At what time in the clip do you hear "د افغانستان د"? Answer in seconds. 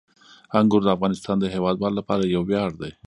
0.83-1.45